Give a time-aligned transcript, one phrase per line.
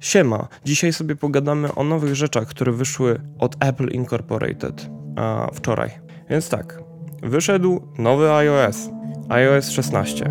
[0.00, 5.90] Siema, dzisiaj sobie pogadamy o nowych rzeczach, które wyszły od Apple Incorporated a, wczoraj.
[6.30, 6.82] Więc tak,
[7.22, 8.90] wyszedł nowy iOS,
[9.28, 10.24] iOS 16.
[10.24, 10.30] Y,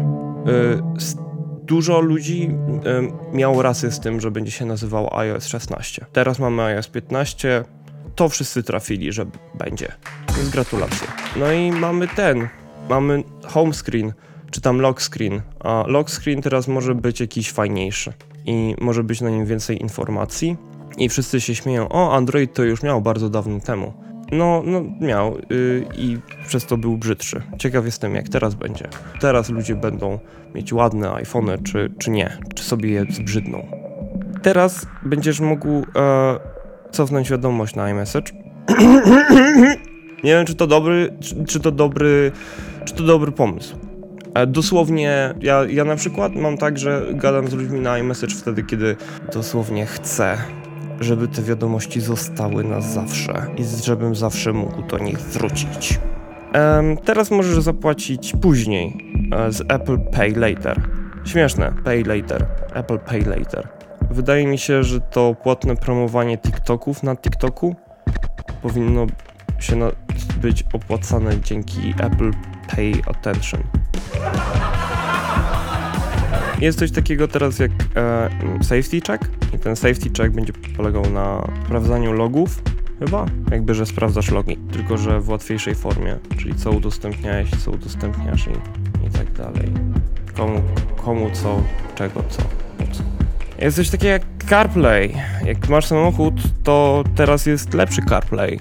[1.63, 2.51] dużo ludzi
[3.33, 6.05] y, miało rację z tym, że będzie się nazywał iOS 16.
[6.13, 7.63] Teraz mamy iOS 15,
[8.15, 9.25] to wszyscy trafili, że
[9.55, 9.91] będzie.
[10.37, 11.07] Więc gratulacje.
[11.35, 12.47] No i mamy ten,
[12.89, 14.13] mamy home screen,
[14.51, 18.13] czy tam lock screen, a lock screen teraz może być jakiś fajniejszy
[18.49, 20.57] i może być na nim więcej informacji
[20.97, 23.93] i wszyscy się śmieją, o Android to już miał bardzo dawno temu.
[24.31, 26.17] No, no miał yy, i
[26.47, 27.41] przez to był brzydszy.
[27.57, 28.87] Ciekaw jestem jak teraz będzie.
[29.19, 30.19] Teraz ludzie będą
[30.55, 33.67] mieć ładne iPhony, czy, czy nie, czy sobie je zbrzydną.
[34.41, 35.83] Teraz będziesz mógł e,
[36.91, 38.31] cofnąć wiadomość na iMessage.
[40.23, 42.31] nie wiem, czy to dobry, czy, czy to dobry,
[42.85, 43.88] czy to dobry pomysł.
[44.33, 48.63] E, Dosłownie, ja, ja na przykład mam tak, że gadam z ludźmi na iMessage wtedy,
[48.63, 48.95] kiedy
[49.33, 50.37] dosłownie chcę,
[50.99, 55.99] żeby te wiadomości zostały na zawsze i żebym zawsze mógł do nich wrócić.
[57.05, 60.81] Teraz możesz zapłacić później e, z Apple Pay Later.
[61.25, 63.67] Śmieszne, Pay Later, Apple Pay Later.
[64.11, 67.75] Wydaje mi się, że to płatne promowanie TikToków na TikToku
[68.61, 69.07] powinno
[69.59, 69.75] się
[70.41, 72.31] być opłacane dzięki Apple
[72.75, 73.78] Pay Attention.
[76.61, 78.29] Jest coś takiego teraz jak e,
[78.61, 82.61] safety check i ten safety check będzie polegał na sprawdzaniu logów,
[82.99, 88.47] chyba, jakby, że sprawdzasz logi, tylko że w łatwiejszej formie, czyli co udostępniałeś, co udostępniasz
[88.47, 88.51] i,
[89.07, 89.71] i tak dalej.
[90.35, 90.61] Komu,
[91.05, 91.63] komu co,
[91.95, 92.41] czego co.
[93.61, 95.15] Jest coś takiego jak CarPlay.
[95.45, 98.59] Jak masz samochód, to teraz jest lepszy CarPlay.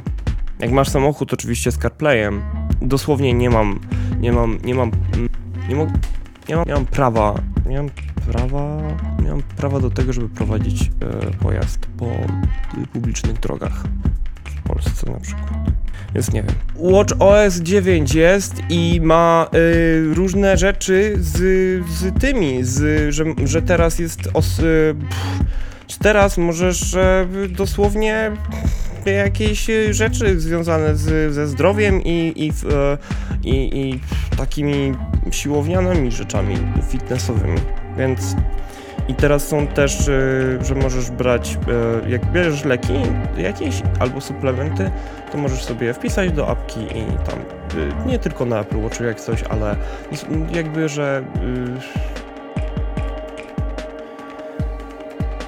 [0.59, 2.43] Jak masz samochód oczywiście z CarPlayem,
[2.83, 3.81] dosłownie nie mam,
[4.21, 5.29] nie mam, nie mam, mm,
[5.69, 5.87] nie, mo-
[6.49, 7.35] nie mam, mam prawa,
[7.67, 7.91] nie mam
[8.33, 8.79] prawa,
[9.23, 13.85] nie mam prawa do tego, żeby prowadzić e, pojazd po y, publicznych drogach
[14.45, 15.49] w Polsce na przykład.
[16.15, 16.55] Więc nie wiem.
[16.77, 21.37] Watch OS 9 jest i ma y, różne rzeczy z,
[21.89, 25.39] z tymi, z, że, że teraz jest os, y, pff,
[25.99, 28.33] teraz możesz e, dosłownie
[29.07, 32.99] jakieś e, rzeczy związane z, ze zdrowiem i, i, e,
[33.45, 34.01] i, i
[34.37, 34.93] takimi
[35.31, 36.57] siłownianymi rzeczami
[36.91, 37.61] fitnessowymi.
[37.99, 38.37] Więc
[39.09, 41.59] i teraz są też, e, że możesz brać,
[42.05, 42.93] e, jak bierzesz leki
[43.39, 44.91] jakieś albo suplementy,
[45.33, 47.39] to możesz sobie wpisać do apki i tam
[48.05, 49.77] e, nie tylko na Apple Watchu jak coś, ale
[50.53, 51.25] jakby, że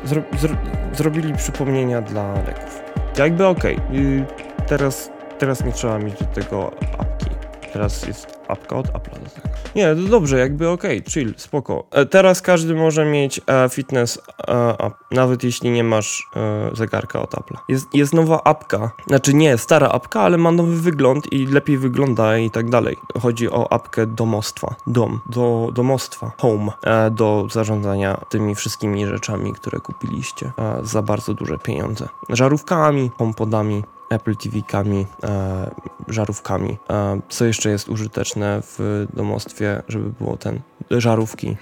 [0.04, 0.56] y, zro, zro,
[0.92, 2.89] zrobili przypomnienia dla leków.
[3.18, 4.24] Jakby okej, y,
[4.66, 7.29] teraz, teraz nie trzeba mieć do tego apki.
[7.72, 9.48] Teraz jest apka od Apple'a do tego.
[9.76, 11.84] Nie, to dobrze, jakby okej, chill, spoko.
[11.90, 16.30] E, teraz każdy może mieć e, fitness e, app, nawet jeśli nie masz
[16.72, 17.56] zegarka od Apple'a.
[17.68, 22.38] Jest, jest nowa apka, znaczy nie, stara apka, ale ma nowy wygląd i lepiej wygląda
[22.38, 22.96] i tak dalej.
[23.20, 26.72] Chodzi o apkę domostwa, dom, do domostwa, home,
[27.10, 32.08] do zarządzania tymi wszystkimi rzeczami, które kupiliście za bardzo duże pieniądze.
[32.28, 35.70] Żarówkami, HomePodami, Apple TV-kami, e,
[36.08, 36.76] żarówkami.
[36.90, 40.60] E, co jeszcze jest użyteczne w domostwie, żeby było ten...
[40.90, 41.56] żarówki.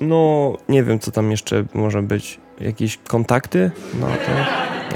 [0.00, 2.40] No, nie wiem, co tam jeszcze może być.
[2.60, 3.70] Jakieś kontakty?
[4.00, 4.32] No to...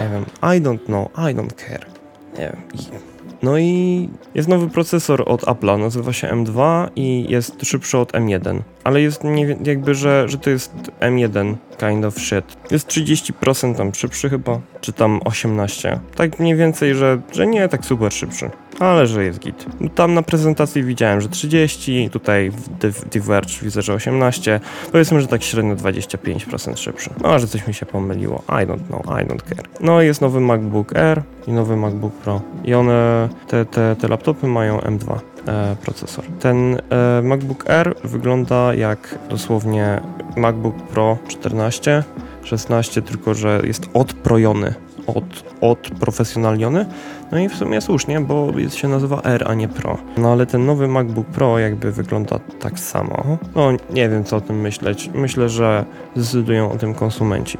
[0.02, 0.24] nie wiem.
[0.42, 1.08] I don't know.
[1.08, 1.97] I don't care.
[2.38, 3.00] Nie wiem.
[3.42, 8.60] No i jest nowy procesor od Apple'a, nazywa się M2 i jest szybszy od M1.
[8.84, 12.44] Ale jest nie, jakby, że, że to jest M1 kind of shit.
[12.70, 16.00] Jest 30% tam szybszy chyba, czy tam 18.
[16.16, 18.50] Tak mniej więcej, że, że nie tak super szybszy.
[18.80, 19.66] Ale że jest git.
[19.94, 24.60] Tam na prezentacji widziałem, że 30, tutaj w Div- Diverge widzę, że 18.
[24.92, 27.10] Powiedzmy, że tak średnio 25% szybszy.
[27.22, 28.42] No, a że coś mi się pomyliło.
[28.48, 29.68] I don't know, I don't care.
[29.80, 32.40] No jest nowy MacBook Air i nowy MacBook Pro.
[32.64, 35.18] I one, te, te, te laptopy mają M2
[35.48, 36.24] e, procesor.
[36.40, 40.00] Ten e, MacBook Air wygląda jak dosłownie
[40.36, 42.04] MacBook Pro 14,
[42.42, 44.74] 16, tylko że jest odprojony,
[45.14, 46.86] od, odprofesjonalniony.
[47.32, 49.98] No i w sumie słusznie, bo się nazywa R, a nie Pro.
[50.16, 53.38] No ale ten nowy MacBook Pro jakby wygląda tak samo.
[53.54, 55.10] No nie wiem co o tym myśleć.
[55.14, 55.84] Myślę, że
[56.16, 57.58] zdecydują o tym konsumenci.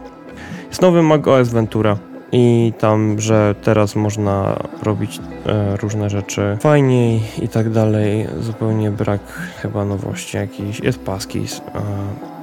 [0.68, 1.96] Jest nowy macOS Ventura.
[2.32, 8.26] I tam, że teraz można robić e, różne rzeczy fajniej i tak dalej.
[8.40, 9.20] Zupełnie brak
[9.62, 10.80] chyba nowości jakiejś.
[10.80, 11.58] Jest paskis.
[11.58, 12.37] E,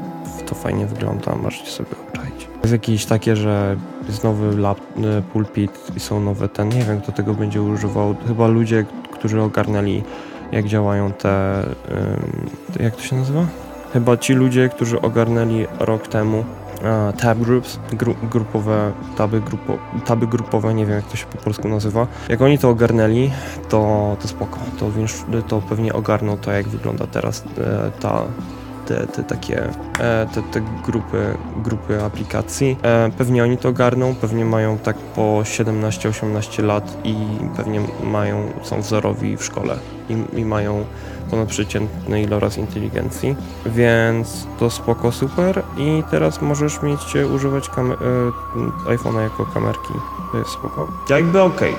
[0.45, 2.47] to fajnie wygląda, możecie sobie obczaić.
[2.61, 3.75] Jest jakieś takie, że
[4.07, 8.15] jest nowy lap, e, pulpit i są nowe ten, nie wiem kto tego będzie używał.
[8.27, 10.03] Chyba ludzie, którzy ogarnęli
[10.51, 11.63] jak działają te,
[12.79, 13.45] jak to się nazywa?
[13.93, 16.43] Chyba ci ludzie, którzy ogarnęli rok temu
[17.17, 21.67] tab groups, gru, grupowe, taby, grupo, taby grupowe, nie wiem jak to się po polsku
[21.67, 22.07] nazywa.
[22.29, 23.31] Jak oni to ogarnęli,
[23.69, 24.59] to, to spoko.
[24.79, 24.91] To,
[25.47, 28.21] to pewnie ogarną to, jak wygląda teraz e, ta
[28.85, 32.77] te, te takie e, te, te grupy, grupy aplikacji.
[32.83, 37.15] E, pewnie oni to ogarną, pewnie mają tak po 17-18 lat i
[37.57, 39.77] pewnie mają, są wzorowi w szkole
[40.09, 40.85] i, i mają
[41.29, 43.35] ponadprzeciętny iloraz inteligencji,
[43.65, 47.69] więc to spoko, super i teraz możesz mieć, e, używać
[48.87, 49.93] iPhone'a jako kamerki,
[50.31, 50.87] to jest spoko.
[51.09, 51.75] Jakby okej, y,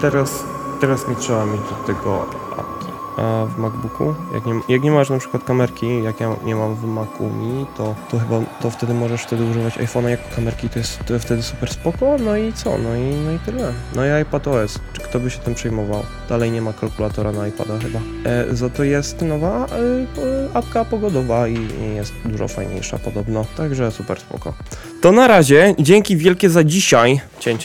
[0.00, 0.44] teraz,
[0.80, 2.26] teraz nie trzeba mieć do tego
[3.46, 6.84] w MacBooku, jak nie, jak nie masz na przykład kamerki, jak ja nie mam w
[6.84, 11.04] Macu Mini, to, to chyba, to wtedy możesz wtedy używać iPhone'a jako kamerki, to jest
[11.04, 13.72] to wtedy super spoko, no i co, no i, no i tyle.
[13.94, 16.02] No i iPad OS, czy kto by się tym przejmował?
[16.28, 17.98] Dalej nie ma kalkulatora na iPada chyba.
[18.24, 19.68] E, za to jest nowa e,
[20.54, 24.54] apka pogodowa i, i jest dużo fajniejsza podobno, także super spoko.
[25.00, 27.20] To na razie, dzięki wielkie za dzisiaj.
[27.38, 27.58] Cięcie.